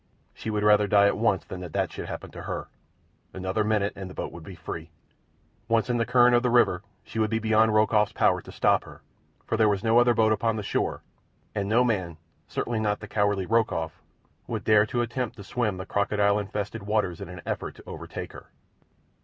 She 0.33 0.49
would 0.49 0.63
rather 0.63 0.87
die 0.87 1.05
at 1.05 1.15
once 1.19 1.45
than 1.45 1.59
that 1.61 1.73
that 1.73 1.91
should 1.91 2.07
happen 2.07 2.31
to 2.31 2.41
her. 2.41 2.69
Another 3.35 3.63
minute 3.63 3.93
and 3.95 4.09
the 4.09 4.15
boat 4.15 4.31
would 4.31 4.41
be 4.43 4.55
free. 4.55 4.89
Once 5.67 5.91
in 5.91 5.97
the 5.97 6.07
current 6.07 6.35
of 6.35 6.41
the 6.41 6.49
river 6.49 6.81
she 7.03 7.19
would 7.19 7.29
be 7.29 7.37
beyond 7.37 7.75
Rokoff's 7.75 8.11
power 8.11 8.41
to 8.41 8.51
stop 8.51 8.83
her, 8.83 9.03
for 9.45 9.57
there 9.57 9.69
was 9.69 9.83
no 9.83 9.99
other 9.99 10.15
boat 10.15 10.31
upon 10.31 10.55
the 10.55 10.63
shore, 10.63 11.03
and 11.53 11.69
no 11.69 11.83
man, 11.83 12.07
and 12.07 12.17
certainly 12.47 12.79
not 12.79 12.99
the 12.99 13.07
cowardly 13.07 13.45
Rokoff, 13.45 14.01
would 14.47 14.63
dare 14.63 14.87
to 14.87 15.01
attempt 15.01 15.35
to 15.37 15.43
swim 15.43 15.77
the 15.77 15.85
crocodile 15.85 16.39
infested 16.39 16.81
water 16.81 17.11
in 17.11 17.29
an 17.29 17.43
effort 17.45 17.75
to 17.75 17.83
overtake 17.85 18.33
her. 18.33 18.49